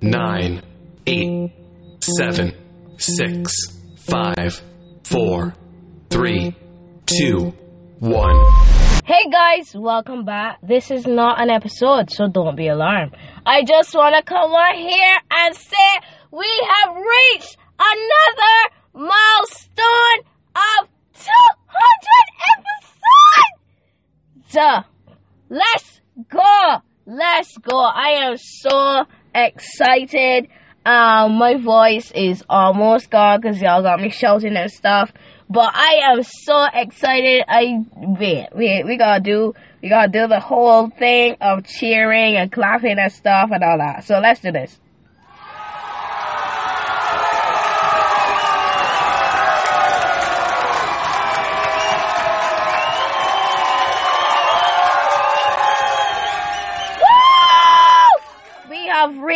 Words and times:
nine, 0.00 0.62
eight, 1.06 1.52
seven, 2.00 2.52
six, 2.98 3.52
five, 3.96 4.62
four, 5.04 5.54
three, 6.10 6.54
two, 7.06 7.52
one. 7.98 8.36
Hey 9.04 9.28
guys, 9.30 9.74
welcome 9.74 10.24
back. 10.24 10.58
This 10.62 10.90
is 10.90 11.06
not 11.06 11.40
an 11.40 11.50
episode, 11.50 12.10
so 12.10 12.28
don't 12.28 12.56
be 12.56 12.68
alarmed. 12.68 13.16
I 13.44 13.64
just 13.64 13.94
want 13.94 14.14
to 14.14 14.22
come 14.22 14.52
on 14.52 14.76
here 14.76 15.16
and 15.30 15.56
say 15.56 15.76
we 16.30 16.46
have 16.46 16.94
reached 16.94 17.56
another 17.80 18.74
milestone 18.94 20.20
of 20.54 20.88
200 21.14 21.26
episodes! 23.56 24.52
Duh. 24.52 24.82
Let's 25.48 26.00
go! 26.28 26.82
Let's 27.06 27.56
go. 27.56 27.78
I 27.78 28.28
am 28.28 28.36
so 28.36 29.06
excited. 29.58 30.48
Um, 30.86 31.38
my 31.38 31.56
voice 31.56 32.10
is 32.12 32.42
almost 32.48 33.10
gone 33.10 33.40
because 33.40 33.60
y'all 33.60 33.82
got 33.82 34.00
me 34.00 34.10
shouting 34.10 34.56
and 34.56 34.70
stuff. 34.70 35.12
But 35.50 35.70
I 35.74 36.00
am 36.12 36.22
so 36.22 36.66
excited. 36.72 37.44
I 37.48 37.84
wait, 37.96 38.48
we 38.54 38.96
gotta 38.96 39.20
do 39.20 39.54
we 39.82 39.88
gotta 39.88 40.10
do 40.10 40.26
the 40.26 40.40
whole 40.40 40.88
thing 40.88 41.36
of 41.40 41.64
cheering 41.66 42.36
and 42.36 42.52
clapping 42.52 42.98
and 42.98 43.12
stuff 43.12 43.50
and 43.52 43.64
all 43.64 43.78
that. 43.78 44.04
So 44.04 44.18
let's 44.20 44.40
do 44.40 44.52
this. 44.52 44.78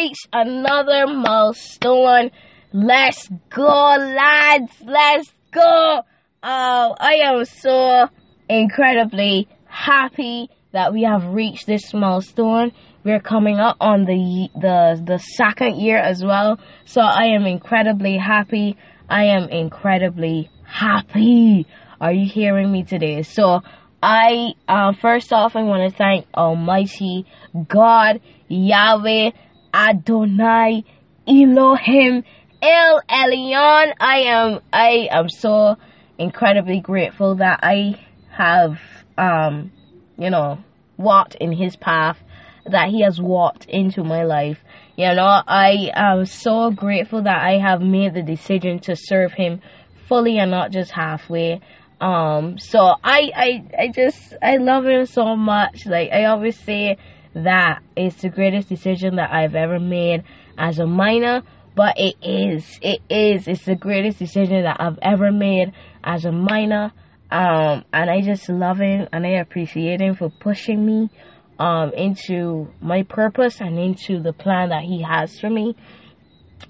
Reached 0.03 0.29
another 0.33 1.07
milestone. 1.07 2.33
Let's 2.73 3.29
go, 3.51 3.63
lads. 3.63 4.73
Let's 4.85 5.33
go. 5.53 6.01
Uh, 6.43 6.95
I 6.99 7.21
am 7.23 7.45
so 7.45 8.09
incredibly 8.49 9.47
happy 9.67 10.51
that 10.73 10.93
we 10.93 11.05
have 11.05 11.27
reached 11.27 11.69
this 11.69 11.95
milestone. 11.95 12.73
We're 13.05 13.21
coming 13.21 13.61
up 13.61 13.77
on 13.81 14.05
the 14.05 14.49
the 14.57 15.01
the 15.07 15.19
second 15.19 15.81
year 15.81 15.99
as 15.99 16.25
well, 16.25 16.59
so 16.85 17.01
I 17.01 17.27
am 17.37 17.47
incredibly 17.47 18.17
happy. 18.17 18.77
I 19.09 19.27
am 19.27 19.51
incredibly 19.51 20.51
happy. 20.65 21.69
Are 22.01 22.13
you 22.13 22.29
hearing 22.29 22.73
me 22.73 22.83
today? 22.83 23.23
So 23.23 23.61
I 24.03 24.55
uh, 24.67 24.95
first 25.01 25.33
off 25.33 25.55
I 25.55 25.63
want 25.63 25.89
to 25.89 25.97
thank 25.97 26.27
Almighty 26.35 27.25
God 27.69 28.21
Yahweh 28.49 29.31
Adonai 29.75 30.85
Elohim 31.27 32.25
El 32.61 33.03
Elyon. 33.09 33.93
I 34.01 34.19
am 34.27 34.61
I 34.73 35.09
am 35.11 35.29
so 35.29 35.77
incredibly 36.19 36.81
grateful 36.81 37.37
that 37.37 37.61
I 37.63 38.01
have 38.31 38.79
um 39.19 39.73
you 40.19 40.31
know 40.31 40.59
walked 40.97 41.35
in 41.37 41.53
his 41.53 41.77
path 41.77 42.19
that 42.67 42.89
he 42.91 43.03
has 43.03 43.21
walked 43.21 43.65
into 43.65 44.05
my 44.05 44.23
life. 44.23 44.59
You 44.97 45.15
know, 45.15 45.43
I 45.47 45.91
am 45.95 46.27
so 46.27 46.71
grateful 46.71 47.23
that 47.23 47.43
I 47.43 47.59
have 47.59 47.81
made 47.81 48.15
the 48.15 48.23
decision 48.23 48.79
to 48.81 48.95
serve 48.95 49.33
him 49.33 49.61
fully 50.07 50.39
and 50.39 50.51
not 50.51 50.71
just 50.71 50.91
halfway. 50.93 51.61
Um 52.01 52.59
so 52.59 52.95
I 53.03 53.31
I 53.35 53.65
I 53.79 53.89
just 53.89 54.35
I 54.43 54.57
love 54.59 54.87
him 54.87 55.07
so 55.07 55.35
much. 55.37 55.87
Like 55.87 56.11
I 56.13 56.27
always 56.27 56.59
say 56.59 56.99
that 57.35 57.83
it's 57.97 58.23
the 58.23 58.29
greatest 58.29 58.69
decision 58.69 59.17
that 59.17 59.33
I've 59.33 59.55
ever 59.55 59.81
made 59.81 60.25
as 60.59 60.79
a 60.79 60.87
minor 60.87 61.43
but 61.75 61.99
it 61.99 62.17
is 62.23 62.79
it 62.83 63.01
is 63.09 63.49
it's 63.49 63.65
the 63.65 63.75
greatest 63.75 64.19
decision 64.19 64.63
that 64.65 64.77
i've 64.81 64.99
ever 65.03 65.33
made 65.33 65.73
as 66.05 66.25
a 66.25 66.33
minor. 66.33 66.93
Um 67.31 67.85
and 67.93 68.11
i 68.11 68.21
just 68.21 68.49
love 68.49 68.79
him 68.79 69.09
and 69.13 69.27
i 69.27 69.41
appreciate 69.41 70.01
him 70.01 70.15
for 70.15 70.29
pushing 70.29 70.85
me 70.85 71.11
um 71.59 71.93
into 71.95 72.69
my 72.81 73.05
purpose 73.05 73.61
and 73.61 73.79
into 73.79 74.21
the 74.21 74.33
plan 74.33 74.69
that 74.71 74.83
he 74.83 75.03
has 75.03 75.39
for 75.41 75.49
me. 75.49 75.75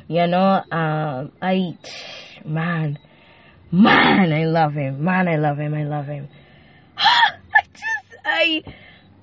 You 0.08 0.26
know 0.28 0.62
um 0.70 1.32
i 1.42 1.76
man 2.44 2.98
man 3.72 4.32
i 4.32 4.44
love 4.44 4.74
him. 4.74 5.02
Man 5.02 5.26
i 5.26 5.36
love 5.36 5.58
him. 5.58 5.74
I 5.74 5.84
love 5.84 6.06
him. 6.06 6.28
I 6.96 7.62
just 7.72 8.20
i 8.24 8.62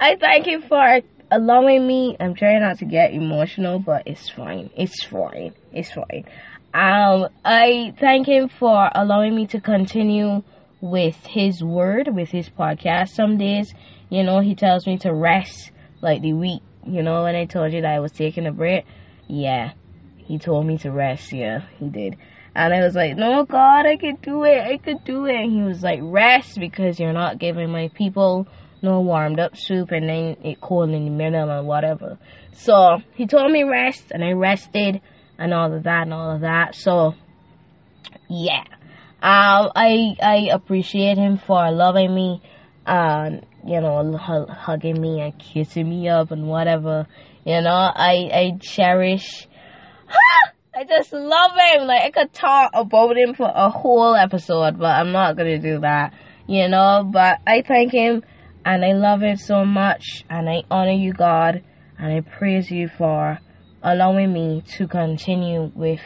i 0.02 0.16
thank 0.18 0.46
him 0.46 0.62
for 0.63 1.00
allowing 1.31 1.85
me 1.85 2.16
i'm 2.19 2.34
trying 2.34 2.62
not 2.62 2.78
to 2.79 2.85
get 2.85 3.13
emotional 3.13 3.79
but 3.79 4.03
it's 4.07 4.29
fine. 4.29 4.69
It's 4.75 5.03
fine. 5.06 5.53
It's 5.72 5.91
fine. 5.91 6.25
Um 6.73 7.29
i 7.45 7.94
thank 8.00 8.28
him 8.28 8.50
for 8.50 8.90
allowing 8.94 9.35
me 9.35 9.47
to 9.47 9.62
continue 9.62 10.44
with 10.81 11.18
his 11.25 11.63
word 11.63 12.09
with 12.13 12.29
his 12.29 12.50
podcast. 12.50 13.09
Some 13.09 13.38
days 13.38 13.73
you 14.09 14.23
know 14.23 14.39
he 14.39 14.56
tells 14.56 14.88
me 14.88 14.97
to 15.00 15.13
rest 15.13 15.72
like 16.01 16.22
the 16.22 16.34
week. 16.34 16.62
You 16.85 17.03
know 17.03 17.23
when 17.23 17.35
i 17.35 17.45
told 17.45 17.73
you 17.73 17.81
that 17.81 17.94
i 17.94 18.00
was 18.00 18.12
taking 18.12 18.47
a 18.47 18.51
break? 18.51 18.85
Yeah. 19.28 19.73
He 20.18 20.38
told 20.39 20.66
me 20.66 20.78
to 20.79 20.91
rest. 20.91 21.31
Yeah 21.31 21.62
he 21.78 21.89
did. 21.89 22.18
And 22.56 22.73
i 22.73 22.84
was 22.84 22.95
like 22.95 23.18
no 23.18 23.45
god 23.45 23.85
i 23.85 23.97
could 23.97 24.22
do 24.22 24.44
it. 24.45 24.62
I 24.62 24.78
could 24.78 25.03
do 25.03 25.25
it. 25.25 25.35
And 25.35 25.51
he 25.51 25.62
was 25.62 25.84
like 25.84 26.00
rest 26.01 26.59
because 26.59 27.00
you're 27.00 27.13
not 27.13 27.38
giving 27.38 27.69
my 27.69 27.89
people 27.94 28.47
no 28.81 29.01
warmed 29.01 29.40
up 29.40 29.56
soup 29.57 29.91
and 29.91 30.09
then 30.09 30.38
it 30.44 30.62
cold 30.62 30.90
in 30.90 31.06
the 31.06 31.12
middle 31.12 31.50
and 31.50 31.67
whatever. 31.67 32.17
So 32.53 33.00
he 33.13 33.28
told 33.28 33.51
me 33.51 33.63
rest 33.63 34.12
and 34.12 34.23
I 34.23 34.31
rested 34.31 35.01
and 35.38 35.53
all 35.53 35.73
of 35.73 35.84
that 35.84 36.03
and 36.03 36.13
all 36.13 36.35
of 36.35 36.41
that. 36.41 36.75
So 36.75 37.16
yeah. 38.28 38.63
Um 39.22 39.72
I 39.75 40.16
I 40.22 40.50
appreciate 40.51 41.18
him 41.18 41.38
for 41.38 41.72
loving 41.72 42.13
me 42.13 42.41
and 42.85 43.45
you 43.66 43.81
know 43.81 44.18
hugging 44.18 45.00
me 45.00 45.22
and 45.22 45.38
kissing 45.38 45.89
me 45.89 46.09
up 46.09 46.31
and 46.31 46.47
whatever. 46.47 47.07
You 47.45 47.62
know, 47.62 47.69
I 47.72 48.29
I 48.34 48.57
cherish 48.59 49.47
I 50.79 50.85
just 50.85 51.12
love 51.12 51.51
him. 51.73 51.88
Like 51.88 52.03
I 52.03 52.12
could 52.12 52.34
talk 52.34 52.72
about 52.73 53.18
him 53.18 53.34
for 53.34 53.51
a 53.53 53.69
whole 53.69 54.16
episode, 54.16 54.79
but 54.79 54.85
I'm 54.91 55.12
not 55.12 55.35
gonna 55.35 55.59
do 55.59 55.79
that. 55.81 56.13
You 56.47 56.69
know, 56.69 57.03
but 57.12 57.39
I 57.45 57.63
thank 57.68 57.91
him 57.91 58.23
and 58.66 58.84
I 58.84 58.94
love 58.94 59.24
it 59.24 59.40
so 59.40 59.66
much 59.66 60.24
and 60.30 60.50
I 60.50 60.64
honor 60.70 60.92
you 60.92 61.14
God 61.14 61.64
and 61.97 62.14
I 62.14 62.22
praise 62.22 62.70
you 62.72 62.88
for 62.88 63.40
allowing 63.84 64.34
me 64.34 64.64
to 64.78 64.88
continue 64.88 65.72
with 65.75 66.02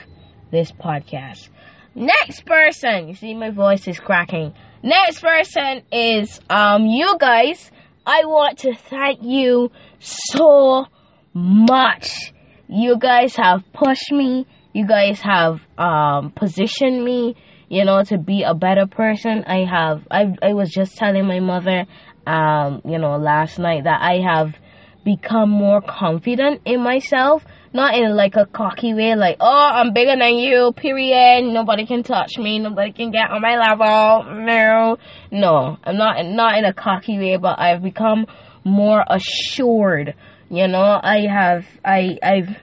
this 0.51 0.71
podcast. 0.71 1.49
Next 1.95 2.45
person, 2.45 3.07
you 3.09 3.15
see 3.15 3.33
my 3.33 3.51
voice 3.51 3.87
is 3.87 3.99
cracking. 3.99 4.53
Next 4.81 5.21
person 5.21 5.83
is 5.91 6.39
um 6.49 6.85
you 6.85 7.17
guys. 7.19 7.71
I 8.05 8.25
want 8.25 8.59
to 8.59 8.73
thank 8.73 9.23
you 9.23 9.71
so 9.99 10.87
much. 11.33 12.33
You 12.67 12.97
guys 12.97 13.35
have 13.35 13.63
pushed 13.73 14.11
me. 14.11 14.45
You 14.73 14.87
guys 14.87 15.21
have 15.21 15.61
um 15.77 16.31
positioned 16.31 17.03
me, 17.05 17.35
you 17.69 17.85
know, 17.85 18.03
to 18.05 18.17
be 18.17 18.43
a 18.43 18.55
better 18.55 18.87
person. 18.87 19.43
I 19.45 19.65
have 19.65 20.07
I 20.09 20.33
I 20.41 20.53
was 20.53 20.71
just 20.71 20.95
telling 20.97 21.25
my 21.27 21.39
mother 21.39 21.85
um, 22.25 22.81
you 22.85 22.97
know, 22.97 23.17
last 23.17 23.59
night 23.59 23.83
that 23.85 24.01
I 24.01 24.21
have 24.21 24.55
become 25.03 25.49
more 25.49 25.81
confident 25.81 26.61
in 26.65 26.81
myself. 26.81 27.43
Not 27.75 27.95
in 27.95 28.15
like 28.15 28.35
a 28.35 28.45
cocky 28.45 28.93
way, 28.93 29.15
like, 29.15 29.37
oh, 29.39 29.69
I'm 29.73 29.93
bigger 29.93 30.15
than 30.15 30.35
you, 30.35 30.73
period. 30.73 31.51
Nobody 31.51 31.87
can 31.87 32.03
touch 32.03 32.37
me. 32.37 32.59
Nobody 32.59 32.91
can 32.91 33.09
get 33.09 33.31
on 33.31 33.41
my 33.41 33.57
level. 33.57 34.31
No. 34.45 34.97
No. 35.31 35.77
I'm 35.83 35.97
not, 35.97 36.23
not 36.23 36.57
in 36.59 36.65
a 36.65 36.73
cocky 36.73 37.17
way, 37.17 37.37
but 37.37 37.59
I've 37.59 37.81
become 37.81 38.27
more 38.63 39.03
assured. 39.09 40.13
You 40.51 40.67
know, 40.67 40.99
I 41.01 41.21
have, 41.21 41.65
I, 41.83 42.19
I've, 42.21 42.55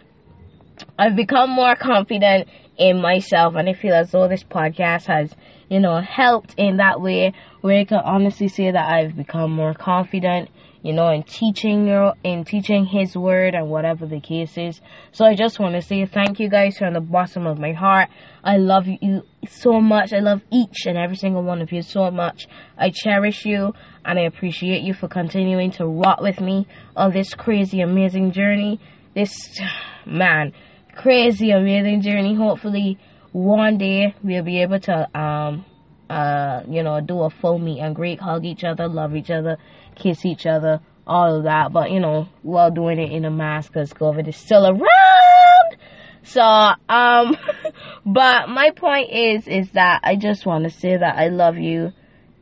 I've 0.96 1.16
become 1.16 1.50
more 1.50 1.74
confident 1.74 2.48
in 2.78 3.00
myself 3.00 3.56
and 3.56 3.68
I 3.68 3.74
feel 3.74 3.94
as 3.94 4.12
though 4.12 4.28
this 4.28 4.44
podcast 4.44 5.06
has, 5.06 5.34
you 5.70 5.78
know, 5.78 6.00
helped 6.00 6.52
in 6.58 6.78
that 6.78 7.00
way 7.00 7.32
where 7.60 7.78
I 7.78 7.84
can 7.84 8.00
honestly 8.04 8.48
say 8.48 8.72
that 8.72 8.92
I've 8.92 9.16
become 9.16 9.52
more 9.52 9.72
confident, 9.72 10.50
you 10.82 10.92
know, 10.92 11.08
in 11.10 11.22
teaching 11.22 11.88
in 12.24 12.44
teaching 12.44 12.86
his 12.86 13.16
word 13.16 13.54
and 13.54 13.70
whatever 13.70 14.04
the 14.04 14.20
case 14.20 14.58
is. 14.58 14.80
So 15.12 15.24
I 15.24 15.36
just 15.36 15.60
want 15.60 15.76
to 15.76 15.82
say 15.82 16.04
thank 16.06 16.40
you 16.40 16.48
guys 16.50 16.76
from 16.76 16.94
the 16.94 17.00
bottom 17.00 17.46
of 17.46 17.60
my 17.60 17.72
heart. 17.72 18.08
I 18.42 18.56
love 18.56 18.88
you 18.88 19.22
so 19.48 19.80
much. 19.80 20.12
I 20.12 20.18
love 20.18 20.42
each 20.50 20.86
and 20.86 20.98
every 20.98 21.16
single 21.16 21.44
one 21.44 21.62
of 21.62 21.70
you 21.70 21.82
so 21.82 22.10
much. 22.10 22.48
I 22.76 22.90
cherish 22.90 23.46
you 23.46 23.72
and 24.04 24.18
I 24.18 24.22
appreciate 24.22 24.82
you 24.82 24.92
for 24.92 25.06
continuing 25.06 25.70
to 25.72 25.86
rock 25.86 26.20
with 26.20 26.40
me 26.40 26.66
on 26.96 27.12
this 27.12 27.32
crazy 27.34 27.80
amazing 27.80 28.32
journey. 28.32 28.80
This 29.14 29.32
man, 30.04 30.52
crazy 30.96 31.52
amazing 31.52 32.00
journey. 32.00 32.34
Hopefully 32.34 32.98
one 33.32 33.78
day 33.78 34.14
we'll 34.22 34.44
be 34.44 34.62
able 34.62 34.80
to 34.80 35.18
um 35.18 35.64
uh, 36.10 36.64
you 36.68 36.82
know, 36.82 37.00
do 37.00 37.22
a 37.22 37.30
full 37.30 37.58
meet 37.58 37.78
and 37.78 37.94
greet, 37.94 38.20
hug 38.20 38.44
each 38.44 38.64
other, 38.64 38.88
love 38.88 39.14
each 39.14 39.30
other, 39.30 39.56
kiss 39.94 40.26
each 40.26 40.44
other, 40.44 40.80
all 41.06 41.36
of 41.36 41.44
that. 41.44 41.72
But, 41.72 41.92
you 41.92 42.00
know, 42.00 42.28
while 42.42 42.72
doing 42.72 42.98
it 42.98 43.12
in 43.12 43.24
a 43.24 43.30
mask 43.30 43.72
because 43.72 43.92
COVID 43.92 44.26
is 44.26 44.36
still 44.36 44.66
around. 44.66 45.76
So, 46.24 46.42
um, 46.42 47.36
but 48.04 48.48
my 48.48 48.70
point 48.70 49.10
is, 49.12 49.46
is 49.46 49.70
that 49.70 50.00
I 50.02 50.16
just 50.16 50.44
want 50.44 50.64
to 50.64 50.70
say 50.70 50.96
that 50.96 51.16
I 51.16 51.28
love 51.28 51.56
you. 51.56 51.92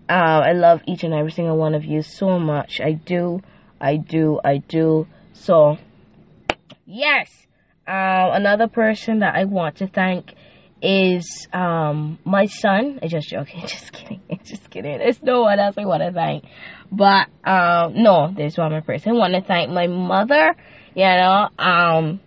Uh, 0.08 0.40
I 0.46 0.52
love 0.52 0.80
each 0.86 1.04
and 1.04 1.12
every 1.12 1.30
single 1.30 1.58
one 1.58 1.74
of 1.74 1.84
you 1.84 2.00
so 2.00 2.38
much. 2.38 2.80
I 2.80 2.92
do, 2.92 3.42
I 3.78 3.96
do, 3.96 4.40
I 4.42 4.56
do. 4.56 5.06
So, 5.34 5.76
yes. 6.86 7.46
Um, 7.86 8.32
another 8.32 8.66
person 8.66 9.18
that 9.18 9.34
I 9.34 9.44
want 9.44 9.76
to 9.76 9.86
thank 9.86 10.34
is 10.82 11.48
um 11.52 12.18
my 12.24 12.46
son. 12.46 13.00
I 13.02 13.08
just 13.08 13.28
joking, 13.28 13.60
just 13.66 13.92
kidding, 13.92 14.22
just 14.44 14.70
kidding. 14.70 14.98
There's 14.98 15.22
no 15.22 15.42
one 15.42 15.58
else 15.58 15.76
I 15.78 15.84
want 15.84 16.02
to 16.02 16.12
thank, 16.12 16.44
but 16.90 17.28
um 17.44 18.02
no, 18.02 18.32
there's 18.34 18.56
one 18.56 18.70
more 18.72 18.82
person. 18.82 19.12
I 19.12 19.14
want 19.14 19.34
to 19.34 19.42
thank 19.42 19.70
my 19.70 19.86
mother. 19.86 20.54
You 20.94 21.04
know, 21.04 21.48
um, 21.58 22.20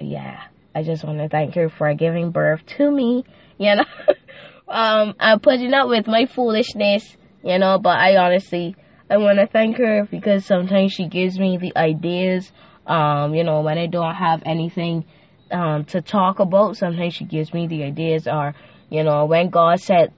yeah, 0.00 0.42
I 0.74 0.82
just 0.82 1.04
want 1.04 1.18
to 1.18 1.28
thank 1.28 1.54
her 1.54 1.68
for 1.68 1.92
giving 1.94 2.30
birth 2.30 2.64
to 2.78 2.90
me. 2.90 3.24
You 3.58 3.76
know, 3.76 3.84
um, 4.68 5.14
I'm 5.20 5.40
putting 5.40 5.72
up 5.74 5.88
with 5.88 6.06
my 6.06 6.26
foolishness. 6.26 7.16
You 7.42 7.58
know, 7.58 7.78
but 7.78 7.96
I 7.96 8.16
honestly 8.16 8.74
I 9.10 9.16
want 9.16 9.38
to 9.38 9.46
thank 9.46 9.78
her 9.78 10.06
because 10.10 10.44
sometimes 10.44 10.92
she 10.92 11.06
gives 11.08 11.38
me 11.38 11.56
the 11.56 11.76
ideas. 11.76 12.52
Um, 12.86 13.34
you 13.34 13.44
know, 13.44 13.60
when 13.60 13.78
I 13.78 13.86
don't 13.86 14.14
have 14.14 14.42
anything 14.44 15.04
um, 15.50 15.84
to 15.86 16.00
talk 16.00 16.40
about. 16.40 16.76
Sometimes 16.76 17.14
she 17.14 17.24
gives 17.24 17.52
me 17.52 17.66
the 17.66 17.84
ideas, 17.84 18.26
or 18.26 18.54
you 18.90 19.04
know, 19.04 19.26
when 19.26 19.50
God 19.50 19.80
said 19.80 20.12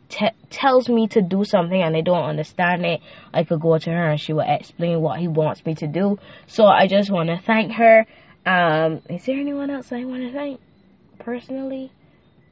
tells 0.50 0.88
me 0.88 1.08
to 1.08 1.22
do 1.22 1.44
something 1.44 1.80
and 1.80 1.96
I 1.96 2.02
don't 2.02 2.22
understand 2.22 2.86
it, 2.86 3.00
I 3.32 3.44
could 3.44 3.60
go 3.60 3.78
to 3.78 3.90
her 3.90 4.10
and 4.10 4.20
she 4.20 4.32
will 4.32 4.44
explain 4.46 5.00
what 5.00 5.18
He 5.18 5.28
wants 5.28 5.64
me 5.66 5.74
to 5.76 5.86
do. 5.86 6.18
So 6.46 6.66
I 6.66 6.86
just 6.86 7.10
want 7.10 7.28
to 7.30 7.38
thank 7.38 7.72
her. 7.72 8.06
Um, 8.46 9.02
is 9.08 9.24
there 9.26 9.38
anyone 9.38 9.70
else 9.70 9.92
I 9.92 10.04
want 10.04 10.22
to 10.22 10.32
thank 10.32 10.60
personally? 11.18 11.92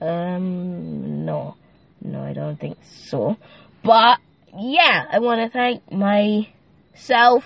Um, 0.01 1.25
no, 1.25 1.57
no, 2.03 2.23
I 2.23 2.33
don't 2.33 2.59
think 2.59 2.79
so. 2.83 3.37
But 3.85 4.19
yeah, 4.57 5.05
I 5.11 5.21
want 5.21 5.41
to 5.41 5.57
thank 5.57 5.91
myself 5.93 7.45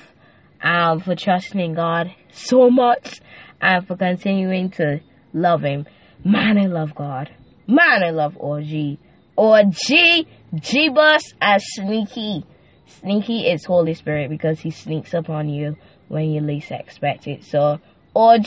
um, 0.63 1.01
for 1.01 1.15
trusting 1.15 1.61
in 1.61 1.75
God 1.75 2.15
so 2.33 2.71
much 2.71 3.21
and 3.61 3.87
for 3.87 3.97
continuing 3.97 4.71
to 4.71 5.01
love 5.33 5.63
him. 5.63 5.87
Man, 6.25 6.59
I 6.59 6.67
love 6.67 6.95
God. 6.95 7.31
Man, 7.67 8.03
I 8.03 8.11
love 8.11 8.37
OG. 8.41 8.99
OG, 9.37 10.27
G-Bus, 10.55 11.23
and 11.41 11.63
Sneaky. 11.63 12.45
Sneaky 12.87 13.47
is 13.47 13.65
Holy 13.65 13.95
Spirit 13.95 14.31
because 14.31 14.61
he 14.61 14.71
sneaks 14.71 15.15
up 15.15 15.31
on 15.31 15.49
you 15.49 15.77
when 16.09 16.31
you 16.31 16.41
least 16.41 16.71
expect 16.71 17.27
it. 17.27 17.45
So, 17.45 17.81
OG, 18.15 18.47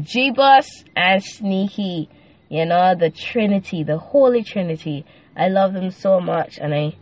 G-Bus, 0.00 0.84
and 0.96 1.22
Sneaky. 1.22 2.08
You 2.48 2.66
know, 2.66 2.94
the 2.94 3.10
Trinity, 3.10 3.82
the 3.82 3.98
Holy 3.98 4.44
Trinity. 4.44 5.06
I 5.36 5.48
love 5.48 5.72
them 5.72 5.90
so 5.90 6.20
much 6.20 6.58
and 6.58 6.74
I, 6.74 6.94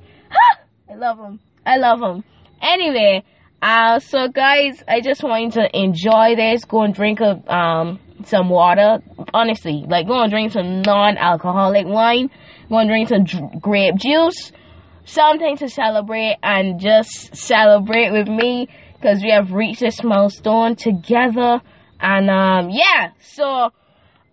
I 0.88 0.94
love 0.94 1.19
them. 1.19 1.40
I 1.66 1.76
love 1.76 1.99
them. 1.99 2.25
Anyway, 2.62 3.25
uh, 3.61 3.99
so 3.99 4.28
guys, 4.28 4.82
I 4.87 5.00
just 5.00 5.23
want 5.23 5.43
you 5.43 5.62
to 5.62 5.76
enjoy 5.76 6.37
this. 6.37 6.64
Go 6.64 6.82
and 6.82 6.94
drink 6.94 7.20
a, 7.20 7.43
um, 7.52 7.99
some 8.25 8.49
water. 8.49 9.00
Honestly, 9.32 9.85
like 9.88 10.06
go 10.06 10.23
and 10.23 10.31
drink 10.31 10.53
some 10.53 10.82
non-alcoholic 10.82 11.87
wine. 11.87 12.31
Go 12.69 12.79
and 12.79 12.88
drink 12.88 13.09
some 13.09 13.25
dr- 13.25 13.61
grape 13.61 13.97
juice. 13.97 14.53
Something 15.05 15.56
to 15.59 15.69
celebrate 15.69 16.37
and 16.43 16.79
just 16.79 17.35
celebrate 17.35 18.12
with 18.12 18.29
me 18.29 18.69
because 18.94 19.23
we 19.23 19.31
have 19.31 19.53
reached 19.53 19.81
this 19.81 20.03
milestone 20.05 20.77
together. 20.77 21.61
And 22.00 22.31
um, 22.31 22.71
yeah, 22.71 23.11
so 23.21 23.71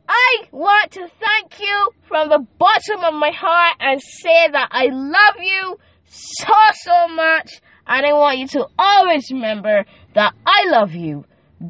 I 0.10 0.38
want 0.52 0.92
to 0.92 1.08
thank 1.20 1.60
you 1.60 1.90
from 2.08 2.30
the 2.30 2.46
bottom 2.58 3.04
of 3.04 3.14
my 3.14 3.32
heart 3.32 3.78
and 3.80 4.02
say 4.02 4.48
that 4.52 4.70
I 4.72 4.88
love 4.92 5.42
you 5.42 5.78
so 6.06 6.54
so 6.74 7.08
much. 7.10 7.62
And 7.88 8.06
I 8.06 8.14
want 8.14 8.38
you 8.38 8.48
to 8.50 8.68
always 8.78 9.32
remember 9.32 9.86
that 10.14 10.34
I 10.46 10.66
love 10.70 10.94
you. 10.94 11.26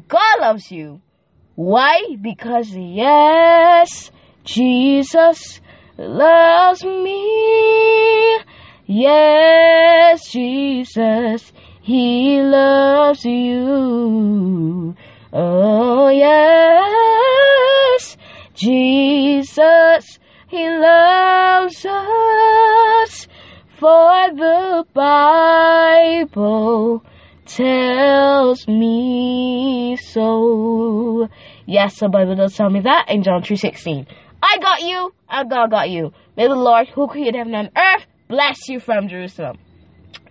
God 0.08 0.40
loves 0.40 0.70
you. 0.70 1.00
Why? 1.58 2.14
Because 2.22 2.70
yes, 2.70 4.12
Jesus 4.44 5.60
loves 5.96 6.84
me. 6.84 8.38
Yes, 8.86 10.30
Jesus, 10.30 11.52
He 11.80 12.40
loves 12.40 13.24
you. 13.24 14.94
Oh, 15.32 16.08
yes, 16.10 18.16
Jesus, 18.54 20.20
He 20.46 20.68
loves 20.68 21.84
us. 21.84 23.26
For 23.80 24.30
the 24.32 24.86
Bible 24.94 27.02
tells 27.46 28.68
me 28.68 29.96
so. 29.96 31.28
Yes, 31.68 32.00
the 32.00 32.08
Bible 32.08 32.34
does 32.34 32.56
tell 32.56 32.70
me 32.70 32.80
that 32.80 33.10
in 33.10 33.22
John 33.22 33.42
3.16. 33.42 34.06
I 34.42 34.56
got 34.58 34.80
you, 34.80 35.12
and 35.28 35.50
God 35.50 35.70
got 35.70 35.90
you. 35.90 36.14
May 36.34 36.48
the 36.48 36.54
Lord, 36.54 36.88
who 36.88 37.06
created 37.08 37.34
heaven 37.34 37.54
and 37.54 37.68
earth, 37.76 38.06
bless 38.26 38.70
you 38.70 38.80
from 38.80 39.06
Jerusalem. 39.06 39.58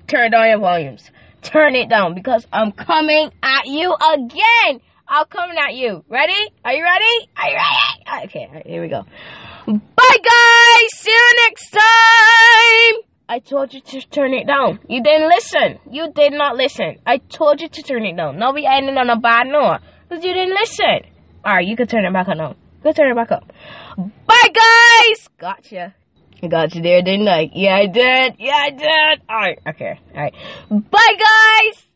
Turn 0.08 0.32
down 0.32 0.50
your 0.50 0.58
volumes. 0.58 1.12
Turn 1.44 1.76
it 1.76 1.90
down, 1.90 2.16
because 2.16 2.48
I'm 2.52 2.72
coming 2.72 3.30
at 3.44 3.68
you 3.68 3.94
again. 3.94 4.82
I'm 5.08 5.26
coming 5.28 5.58
at 5.60 5.76
you. 5.76 6.04
Ready? 6.10 6.34
Are 6.66 6.74
you 6.74 6.84
ready? 6.84 7.30
Are 7.38 7.50
you 7.50 7.56
ready? 7.56 8.26
Okay, 8.26 8.64
here 8.66 8.82
we 8.82 8.88
go. 8.88 9.04
Bye, 9.68 10.18
guys! 10.24 10.90
See 10.96 11.12
you 11.12 11.34
next 11.46 11.70
time! 11.70 13.04
I 13.30 13.40
told 13.46 13.76
you 13.76 13.82
to 13.82 14.02
turn 14.10 14.34
it 14.34 14.48
down. 14.48 14.80
You 14.90 15.04
didn't 15.04 15.30
listen. 15.30 15.78
You 15.92 16.12
did 16.12 16.34
not 16.34 16.56
listen. 16.56 16.96
I 17.06 17.18
told 17.20 17.62
you 17.62 17.68
to 17.70 17.84
turn 17.84 18.08
it 18.08 18.18
down. 18.18 18.40
Now 18.40 18.54
we 18.54 18.66
ending 18.66 18.98
on 18.98 19.12
a 19.12 19.20
bad 19.20 19.46
note 19.46 19.82
because 20.10 20.24
you 20.26 20.34
didn't 20.34 20.56
listen. 20.56 21.17
All 21.48 21.54
right, 21.54 21.66
you 21.66 21.78
can 21.78 21.88
turn 21.88 22.04
it 22.04 22.12
back 22.12 22.28
on. 22.28 22.58
Go 22.84 22.92
turn 22.92 23.10
it 23.10 23.16
back 23.16 23.32
up. 23.32 23.54
Bye, 23.96 24.52
guys. 24.54 25.30
Gotcha. 25.38 25.96
I 26.44 26.48
got 26.48 26.76
you 26.76 26.82
there, 26.82 27.02
didn't 27.02 27.30
I? 27.30 27.50
Yeah, 27.54 27.74
I 27.78 27.86
did. 27.86 28.36
Yeah, 28.38 28.54
I 28.54 28.70
did. 28.72 29.22
All 29.30 29.38
right. 29.38 29.60
Okay. 29.66 29.98
All 30.14 30.22
right. 30.24 30.34
Bye, 30.70 31.16
guys. 31.18 31.87